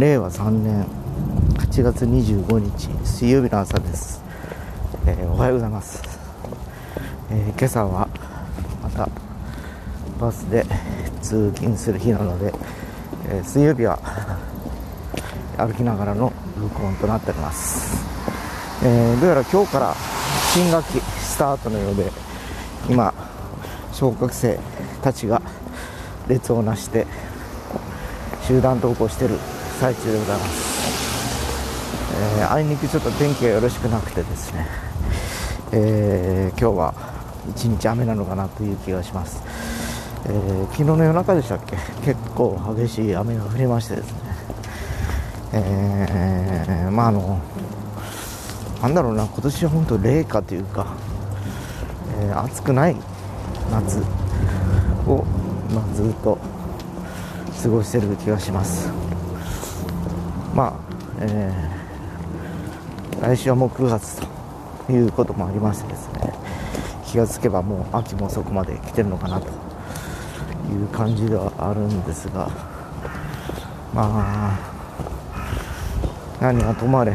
[0.00, 0.86] 令和3年
[1.58, 4.24] 8月25日水曜日の朝です、
[5.04, 6.02] えーおはようございます、
[7.30, 8.08] えー今朝は
[8.82, 9.06] また
[10.18, 10.64] バスで
[11.20, 12.50] 通勤する日なので、
[13.28, 13.98] えー水曜日は
[15.58, 18.02] 歩きながらの録音となっております、
[18.82, 19.94] えーどうやら今日から
[20.54, 22.10] 新学期スタートのようで
[22.88, 23.12] 今
[23.92, 24.58] 小学生
[25.02, 25.42] たちが
[26.26, 27.06] 列をなして
[28.46, 29.34] 集団登校してる
[29.80, 30.52] 最中でございます、
[32.38, 34.66] えーあいにくちょっと天気がよろしくなくてですね、
[35.72, 36.94] えー今日は
[37.48, 39.42] 一日雨なのかなという気がします、
[40.26, 41.78] えー昨日の夜中でしたっけ？
[42.04, 44.18] 結構激しい雨が降りましてですね、
[45.54, 47.40] えーまああの
[48.82, 50.94] なんだろうな今年は本当冷夏というか、
[52.20, 52.96] えー暑くない
[53.70, 54.00] 夏
[55.06, 55.24] を、
[55.74, 56.36] まあ、ずっと
[57.62, 58.90] 過ごしてる気がします。
[60.60, 60.72] まあ、
[61.22, 61.80] えー
[63.22, 64.20] 来週はもう9月
[64.86, 66.32] ということもありましてですね
[67.06, 69.50] 気がつけばもう秋もそこまで来てるのかなとい
[70.84, 72.50] う感じではあるんですが
[73.94, 74.58] まあ
[76.40, 77.14] 何はともあれ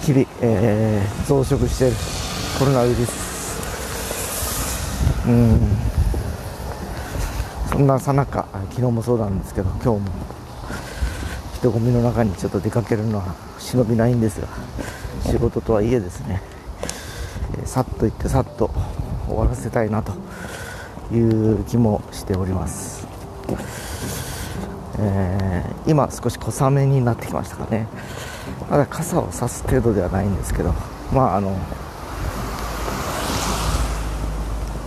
[0.00, 1.96] 日々、えー増殖している
[2.58, 3.10] コロナウイルス。
[5.26, 5.60] うん。
[7.68, 10.35] そんなさなか昨日もそうなんですけど今日も
[11.66, 14.48] 人混みの中にちょっと出かけるのは忍びないんですが
[15.24, 16.40] 仕事とはいえですね、
[17.58, 18.70] えーさっと行ってさっと
[19.26, 20.12] 終わらせたいなと
[21.12, 23.06] いう気もしております、
[24.98, 27.86] えー今少し小雨になってきましたかね。
[28.68, 30.74] まだ傘を差す程度ではないんですけど
[31.12, 31.56] まああの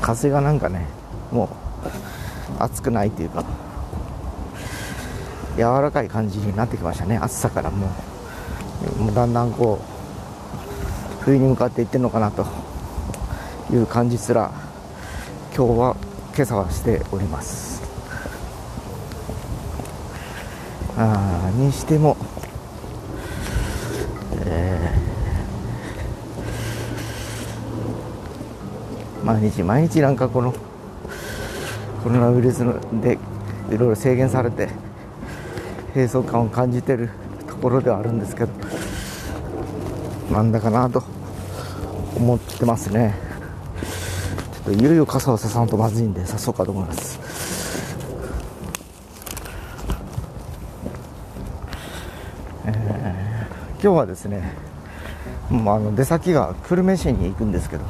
[0.01, 0.85] 風がなんかね
[1.31, 1.45] も
[2.59, 3.45] う暑くないというか
[5.59, 7.17] 柔らかい感じになってきましたね。
[7.17, 7.89] 暑さからもう。
[8.97, 12.45] もうだんだんこう冬に向かっていってるのかなと
[13.73, 14.51] いう感じすら
[15.53, 15.97] 今日は
[16.33, 17.81] 今朝はしております。
[20.97, 22.15] あにしても
[24.45, 30.53] えー毎日毎日なんかこの
[32.03, 33.17] コロナウイルスので
[33.69, 34.69] いろいろ制限されて
[35.95, 37.09] 閉塞感を感じてる
[37.47, 38.51] ところではあるんですけど
[40.31, 41.03] なんだかなと
[42.15, 43.15] 思ってますね。
[44.65, 47.19] ちょっといよいよ傘をささんとまずいんでさそうかと思います。
[52.65, 54.53] えー今日はですね
[55.49, 57.85] もうあの出先が久留米市に行くんですけど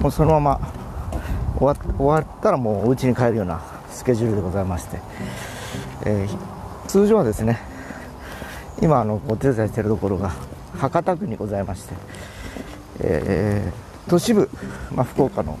[0.00, 0.72] もうそのまま
[1.56, 4.98] 終わったらもうお家に帰るようなスケジュールでございまして、
[6.04, 7.60] えー通常はですね
[8.80, 10.32] 今あのお手伝いしているところが
[10.76, 11.94] 博多区にございまして、
[13.00, 14.50] えー都市部、
[14.92, 15.56] まあ、福岡の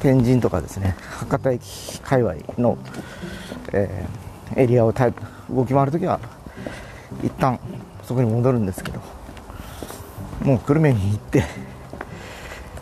[0.00, 2.76] 天神とかですね博多駅界隈の、
[3.72, 4.22] えー
[4.56, 6.20] エリアを動き回るときは
[7.22, 7.58] 一旦
[8.04, 9.00] そこに戻るんですけど
[10.42, 11.44] もう久留米に行って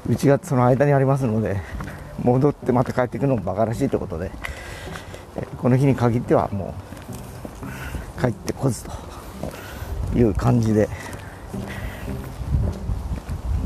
[0.08, 1.60] うちがその間にありますので
[2.22, 4.30] 戻ってまた帰ってくるのもバカらしいということで
[5.58, 6.89] この日に限ってはもう
[8.20, 9.10] 帰ってこずと。
[10.14, 10.88] いう感じで、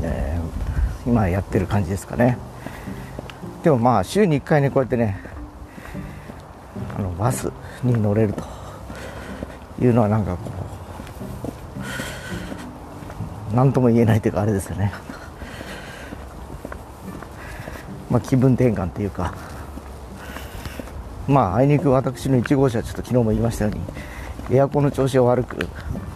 [0.03, 0.45] えー
[1.07, 2.35] 今やってる感じですかね。
[3.63, 5.19] でもまあ週に1回ねこうやってね
[6.97, 7.51] あのバス
[7.83, 8.43] に乗れると
[9.79, 10.49] いうのはなんかこ
[13.51, 14.91] う何とも言えないというかあれですよね。
[18.09, 19.35] まあ気分転換というか。
[21.27, 23.81] まああいにく私の1号車はちょっと昨日も言いましたように
[24.51, 25.67] エアコンの調子が悪く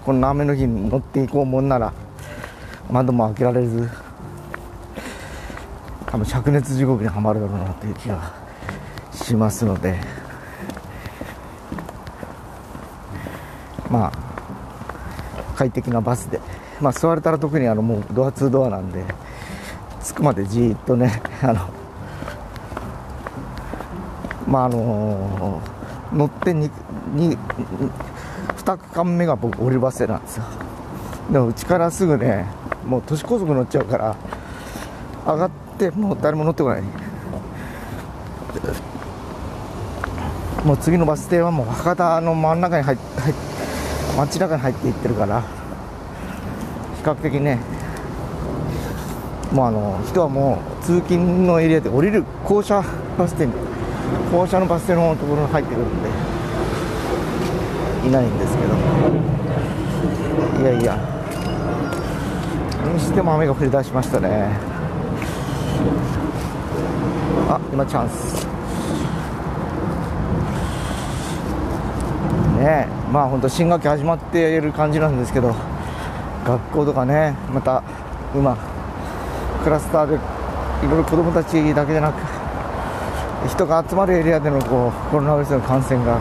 [0.05, 1.93] こんな雨の日に乗っていこうもんなら
[2.89, 3.89] 窓も開けられず
[6.05, 8.33] 多分灼熱地獄にはまるだろうなという気が
[9.11, 10.19] しますので。
[13.89, 16.39] まあ快適なバスで、
[16.79, 19.03] まあ、座れたら特にあのもうドアツードアなんで
[20.03, 21.69] 着くまでじーっとねあの
[24.47, 25.61] まああの
[26.13, 26.69] 乗ってに
[27.13, 27.37] に
[28.69, 30.43] 2区間目が僕降りバス停なんですよ。
[31.31, 32.45] でもうちからすぐね
[32.85, 34.15] もう都市高速乗っちゃうから
[35.25, 35.49] 上がっ
[35.79, 36.83] てもう誰も乗ってこない。
[40.63, 43.35] もう次のバス停はもう博多の真ん中に入っ入っ
[44.17, 45.47] 街中に入っていってるから比
[47.03, 47.57] 較的ね
[49.51, 52.83] もうあの人はもう通勤のエリアで降りる降車
[53.17, 53.53] バス停に
[54.31, 56.38] 降車のバス停のところに入ってくるんで。
[58.05, 58.73] いないんですけど。
[60.61, 60.97] いやいや。
[62.93, 64.49] にしても雨が降り出しましたね。
[67.49, 68.45] あ今チャンス。
[72.59, 75.55] ねまあ本当新学期始まっている感じなんですけど。
[76.45, 77.83] 学校とかねまた
[78.33, 78.57] 今
[79.63, 82.15] クラスターでいろいろ子どもたちだけじゃなく
[83.47, 86.19] 人が集まるエリアでのこうコロナウイルスの感染が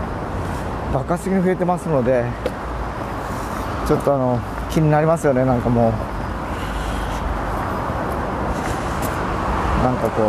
[0.92, 2.24] 爆発的に増えてますので
[3.86, 4.40] ちょっとあの
[4.70, 5.92] 気になりますよねなんかもう。
[9.82, 10.22] なんかこ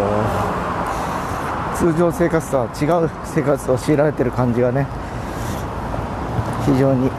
[1.73, 4.85] う通常生活とは違う生活を強いられてる感じがね
[6.65, 7.09] 非常に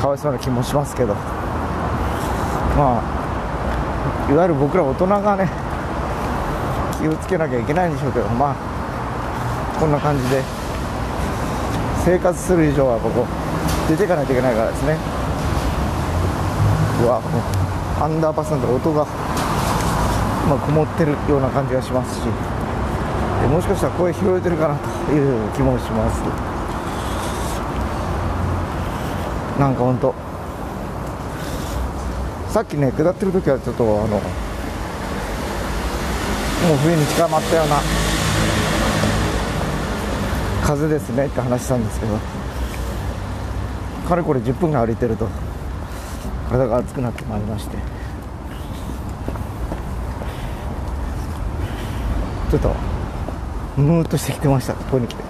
[0.00, 1.14] かわいそうな気もしますけど。
[2.76, 3.02] ま
[4.28, 5.48] あいわゆる僕ら大人がね
[7.00, 8.56] 気をつけなきゃいけないんでしょうけどまあ
[9.78, 10.61] こんな感じで。
[12.04, 13.26] 生活する以上はここ
[13.88, 14.96] 出ていかないといけないからですね。
[17.02, 17.42] うわもう
[18.02, 19.04] アンダーパスなんで音が、
[20.48, 22.26] まあ、こもってるような感じがしますし。
[23.42, 26.22] もしかしたら声拾えてるかなという気もします。
[29.58, 30.14] なんか本当
[32.48, 34.20] さっきね下ってる時はちょっとあのもう
[36.84, 37.76] 冬に近まったような
[40.62, 42.18] 風ですねって話したんですけど
[44.08, 45.28] かれこれ10分が歩いてると
[46.48, 47.76] 体が熱くなってまいりまして。
[52.52, 52.74] ちょっと
[53.78, 55.22] ムーっとしてきてましたここに来て。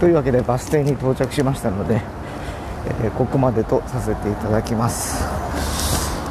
[0.00, 2.02] というわけでバス停に到着しましたので、
[3.04, 5.24] えー、ここまでとさせていただきます。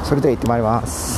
[0.04, 1.11] それでは行ってまいります。